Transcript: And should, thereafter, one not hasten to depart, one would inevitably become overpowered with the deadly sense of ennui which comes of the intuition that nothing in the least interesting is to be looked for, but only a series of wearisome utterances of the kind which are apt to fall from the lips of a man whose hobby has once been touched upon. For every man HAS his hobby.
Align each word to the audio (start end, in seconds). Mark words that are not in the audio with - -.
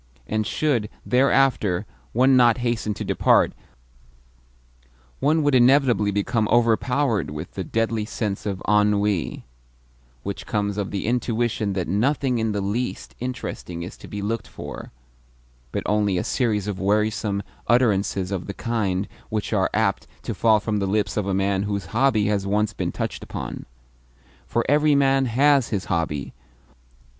And 0.25 0.47
should, 0.47 0.89
thereafter, 1.05 1.85
one 2.11 2.35
not 2.35 2.57
hasten 2.65 2.95
to 2.95 3.05
depart, 3.05 3.53
one 5.19 5.43
would 5.43 5.53
inevitably 5.53 6.09
become 6.09 6.47
overpowered 6.47 7.29
with 7.29 7.51
the 7.51 7.63
deadly 7.63 8.05
sense 8.05 8.47
of 8.47 8.63
ennui 8.67 9.45
which 10.23 10.47
comes 10.47 10.77
of 10.79 10.89
the 10.89 11.05
intuition 11.05 11.73
that 11.73 11.87
nothing 11.87 12.39
in 12.39 12.51
the 12.51 12.61
least 12.61 13.13
interesting 13.19 13.83
is 13.83 13.95
to 13.97 14.07
be 14.07 14.23
looked 14.23 14.47
for, 14.47 14.91
but 15.71 15.83
only 15.85 16.17
a 16.17 16.23
series 16.23 16.65
of 16.65 16.79
wearisome 16.79 17.43
utterances 17.67 18.31
of 18.31 18.47
the 18.47 18.55
kind 18.55 19.07
which 19.29 19.53
are 19.53 19.69
apt 19.71 20.07
to 20.23 20.33
fall 20.33 20.59
from 20.59 20.77
the 20.77 20.87
lips 20.87 21.15
of 21.15 21.27
a 21.27 21.33
man 21.35 21.61
whose 21.61 21.85
hobby 21.93 22.25
has 22.25 22.47
once 22.47 22.73
been 22.73 22.91
touched 22.91 23.23
upon. 23.23 23.67
For 24.47 24.65
every 24.67 24.95
man 24.95 25.25
HAS 25.27 25.67
his 25.67 25.85
hobby. 25.85 26.33